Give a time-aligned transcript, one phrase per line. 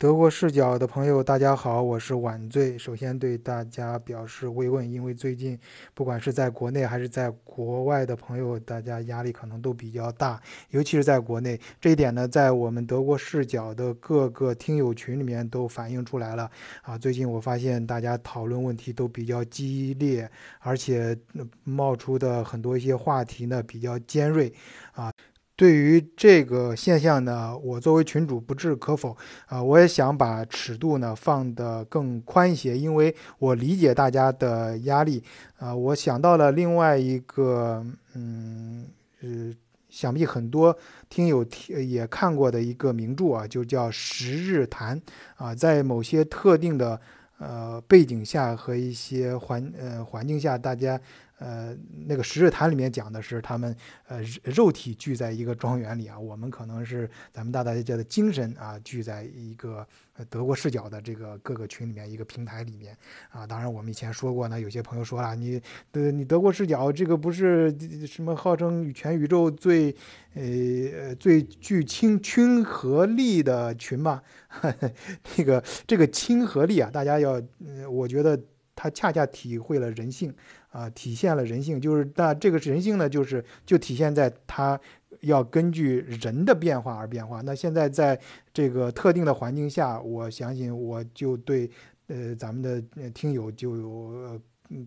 [0.00, 2.78] 德国视角的朋友，大家好，我是晚醉。
[2.78, 5.58] 首先对大家表示慰问，因为最近
[5.92, 10.40] 不管是在国内还是在国外的朋友，大家压力可能都比较大，
[10.70, 11.60] 尤其是在国内。
[11.82, 16.50] 这一点呢，在我们德国视角的各个听友群里面都反映出来了。
[16.80, 20.26] 啊，最近我发现大家讨论问题都比较激烈，
[20.60, 21.14] 而且
[21.62, 24.50] 冒出的很多一些话题呢比较尖锐。
[24.92, 25.12] 啊。
[25.60, 29.14] 对于这个现象呢，我作为群主不置可否
[29.44, 35.22] 啊，我也想把尺度呢放得更宽一些，因为我理解大家的压力
[35.58, 35.76] 啊。
[35.76, 37.84] 我想到了另外一个，
[38.14, 38.86] 嗯，
[39.20, 39.52] 呃，
[39.90, 40.74] 想必很多
[41.10, 44.98] 听友也看过的一个名著啊，就叫《十日谈》
[45.36, 46.98] 啊，在某些特定的
[47.38, 50.98] 呃背景下和一些环呃环境下，大家。
[51.40, 51.74] 呃，
[52.06, 53.74] 那个《十日谈》里面讲的是他们
[54.08, 59.86] 呃肉体聚在一个庄园里啊，我们可能是咱们大大家的精神啊聚在一个
[60.28, 62.94] 德国视角的这个各个群里面一个平台里面
[63.30, 63.46] 啊。
[63.46, 65.58] 当然，我们以前说过呢，有些朋友说了，你
[65.90, 67.74] 的你德国视角这个不是
[68.06, 69.96] 什么号称全宇宙最
[70.34, 74.20] 呃最具亲亲和力的群吗？
[75.38, 77.40] 那个这个亲和力啊，大家要，
[77.90, 78.38] 我觉得
[78.76, 80.34] 他恰恰体会了人性。
[80.70, 84.80] 啊，体现了人性，就是那这个人性呢，就是就体现在它
[85.22, 87.40] 要根据人的变化而变化。
[87.42, 88.18] 那现在在
[88.54, 91.68] 这个特定的环境下，我相信我就对
[92.06, 94.40] 呃咱们的听友就有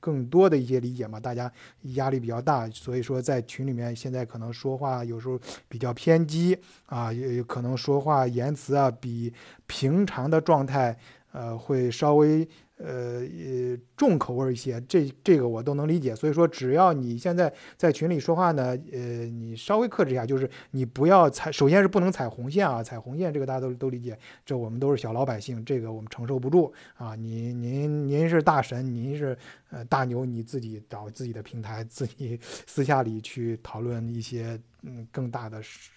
[0.00, 1.20] 更多的一些理解嘛。
[1.20, 1.52] 大家
[1.94, 5.38] 压力比较大，所以说在群里面现在可能说话有时候
[5.68, 9.30] 比较偏激啊，也可能说话言辞啊比
[9.66, 10.96] 平常的状态
[11.32, 12.48] 呃会稍微。
[12.78, 16.14] 呃呃，重口味一些，这这个我都能理解。
[16.14, 24.18] 所以说，只要你现在在群里说话呢，呃，你稍微克制一下，就是你不要踩，首先是不能踩红线啊，踩红线这个大家都都理解。
[24.44, 27.14] 这我们都是小老百姓，这个我们承受不住啊。
[27.14, 29.36] 您您您是大神，您是
[29.70, 35.90] 呃大牛，你自己找自己的平台，自己 私下里去讨论一些嗯更大的事。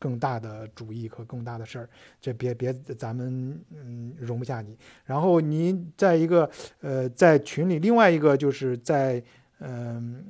[0.00, 1.88] 更大的主意和更大的事儿，
[2.20, 4.76] 这别别咱们嗯容不下你。
[5.04, 6.50] 然后您在一个
[6.80, 9.22] 呃在群里，另外一个就是在
[9.60, 10.24] 嗯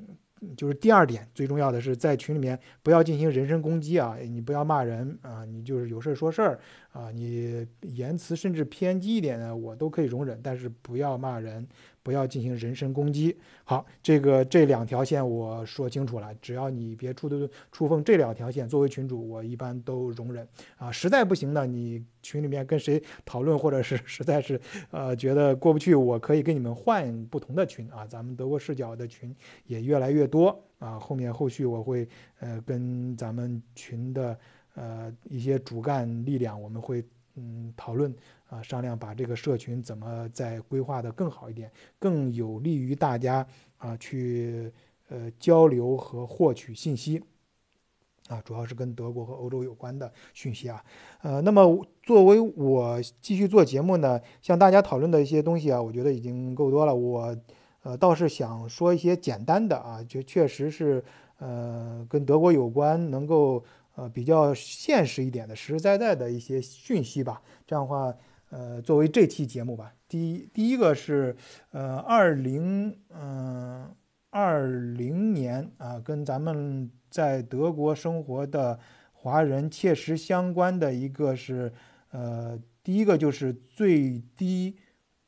[0.57, 6.59] 就是第二点最重要的是在群里面不要进行人身攻击啊，你不要骂人啊，你就是有事儿说事儿
[6.93, 11.67] 啊，你言辞甚至偏激一点呢我都可以容忍，但是不要骂人。
[12.03, 13.37] 不要进行人身攻击。
[13.63, 20.49] 好，这个这两条线我说清楚了，只要你别触的触碰这两条线，作为群主，我一般都容忍
[20.79, 20.91] 啊。
[20.91, 24.59] 实在不行呢，你群里面跟谁讨论，或者是实在是
[24.91, 28.07] 呃觉得过不去，我可以跟你们换不同的群啊。
[28.07, 29.37] 咱们德国视角的群
[29.67, 30.99] 也越来越多啊。
[30.99, 32.09] 后面后续我会
[32.39, 34.37] 呃跟咱们群的
[34.75, 37.05] 呃一些主干力量，我们会
[37.37, 38.15] 嗯讨论。
[38.51, 41.71] 啊，商量把这个社群怎么再规划的更好一点，
[42.01, 43.47] 更有利于大家
[43.79, 44.73] 啊去
[45.09, 47.23] 呃交流和获取信息，
[48.27, 50.85] 啊，主要是跟德国和欧洲有关的讯息啊，
[51.23, 57.37] 呃，那么作为我继续做节目呢，向大家讨论的一些东西啊，我觉得已经够多了，我
[57.85, 61.05] 呃倒是想说一些简单的啊，就确实是
[61.39, 63.63] 呃跟德国有关，能够
[64.01, 68.15] 呃比较现实一点的、实实在在的一些讯息吧，这样的话。
[68.53, 71.37] 呃，作为这期节目吧，第一第一个是，
[71.71, 73.89] 呃，二零嗯
[74.29, 78.77] 二零年啊，跟咱们在德国生活的
[79.13, 81.73] 华人切实相关的一个是，
[82.11, 84.77] 呃，第一个就是最低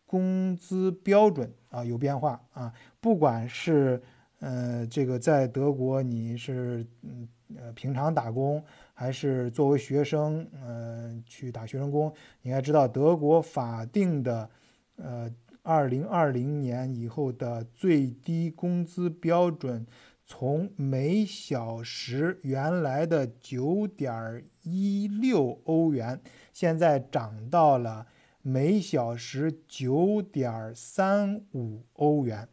[0.05, 4.03] 工资标准啊有变化啊，不管是
[4.41, 7.29] 呃这个在德国你是嗯
[7.59, 8.63] 呃平常打工。
[8.95, 12.13] 还是作为学生，呃，去打学生工。
[12.43, 14.49] 你应该知道，德国法定的，
[14.97, 15.29] 呃，
[15.63, 19.85] 二零二零年以后的最低工资标准，
[20.25, 26.21] 从每小时原来的九点一六欧元，
[26.53, 28.07] 现在涨到了
[28.43, 32.47] 每小时九点三五欧元。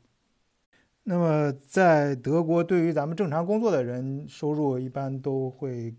[1.11, 5.91] 那么，在德国，对于咱们正常工作的人，收入一般都会。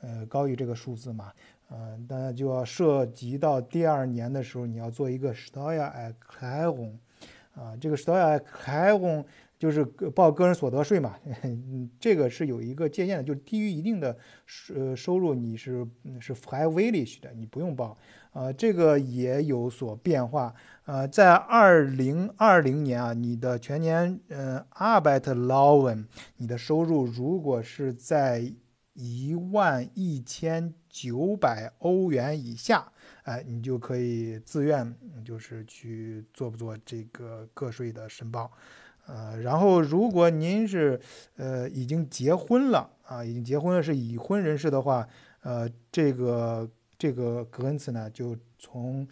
[0.00, 1.32] 呃，高于这个数字嘛，
[1.72, 6.92] 嗯，那就要涉及到第二年的时候，你要做一个 Steuererklärung，
[7.58, 9.24] 啊，这个 Steuererklärung
[9.58, 11.16] 就是报个人所得税嘛，
[11.98, 14.16] 这个是有一个界限的，就是低于一定的
[14.72, 15.84] 呃收入，你是
[16.20, 17.98] 是 freiwillig 的，你不用报，
[18.32, 26.04] 啊，这个也有所变化，呃，在二零二零年啊，你的全年呃 Arbeitslaufen，
[26.36, 28.52] 你的收入如果是在
[28.94, 32.92] 一万一千九百欧元以下，
[33.28, 38.50] 哎，你就可以自愿就是去做不做这个个税的申报。
[39.06, 40.98] 呃，然后如果您是
[41.36, 45.06] 呃已经结婚了啊，已经结婚了是已婚人士的话，
[45.42, 46.66] 呃，这个
[46.98, 49.06] 这个格恩茨呢就从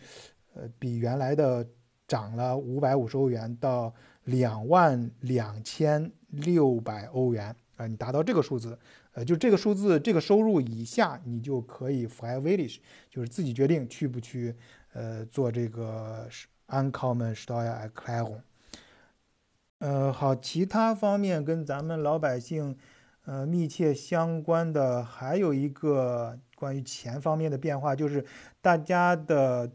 [0.54, 1.66] 呃比原来的
[2.08, 3.92] 涨了五百五十欧元到
[4.24, 8.78] 两万两千六百欧元啊，你达到这个数字，
[9.16, 14.54] 呃，就这个数字这个收入以下，你就可以 f r e i l i s h 就是自己决定去不去
[14.92, 16.28] 呃做这个
[16.68, 18.42] uncommon steuererklärung。
[19.78, 22.76] 呃，好，其他方面跟咱们老百姓，
[23.24, 28.22] 呃，密切相关的还有一个关于钱方面的变化，就是
[28.60, 29.72] 大家的，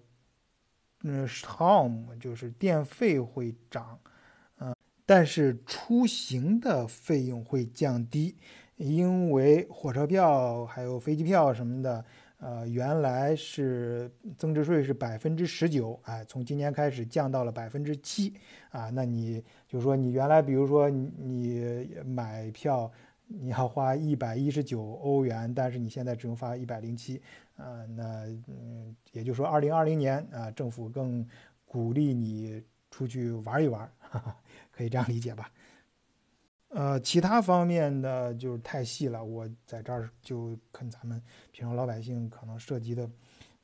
[1.03, 3.99] 嗯，Strom 就是电费会涨，
[4.59, 4.75] 嗯，
[5.07, 8.37] 但是出行的费用会降低，
[8.81, 12.03] 因为火车票还有飞机票什么的。
[12.43, 18.33] 呃，原来是增值税是百分之十九，哎，从今年开始降到了百分之七，
[18.71, 22.91] 啊，那你就说你原来比如说你买票
[23.27, 27.21] 你要花一百一十九欧元，但是你现在只用花一百零七，
[27.57, 31.23] 啊，那嗯，也就是说二零二零年啊，政府更
[31.63, 34.35] 鼓励你出去玩一玩，哈哈，
[34.71, 35.47] 可以这样理解吧？
[36.73, 41.21] 呃，其他方面的就是太细了，我在这儿就跟咱们
[41.51, 43.09] 平常老百姓可能涉及的，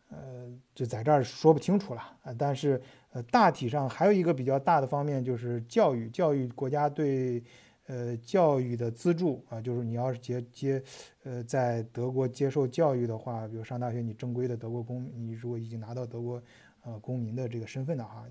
[0.10, 2.36] 呃，就在这儿说不清楚了啊。
[2.38, 2.82] 但是，
[3.12, 7.42] 呃，大体上还有一个比较大的方面就是教育，教育国家对，
[7.86, 10.84] 呃，教育的资助啊，就是你要是接接，
[11.24, 16.44] 呃，在德国接受教育的话，比如上大学，你正规的德国公，你如果已经拿到德国，
[16.84, 18.26] 呃，公民的这个身份的话，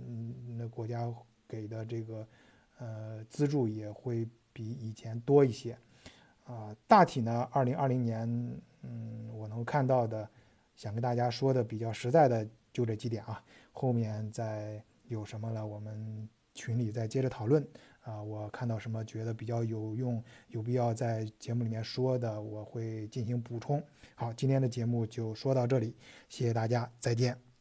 [0.58, 1.10] 那国家
[1.48, 2.28] 给的这个，
[2.78, 4.28] 呃，资助也会。
[4.56, 5.76] 比以前多一些，
[6.44, 8.26] 啊，大体呢，二零二零年，
[8.80, 10.26] 嗯，我能看到的，
[10.74, 17.62] 想跟大家说的比较实在的就这几点啊，后面再有什么了，我们群里再接着讨论，
[18.00, 23.82] 啊，我看到什么觉得比较有用、有必要在节目里面说的，我会进行补充。
[24.14, 25.94] 好，今天的节目就说到这里，
[26.30, 27.55] 谢谢大家，再见。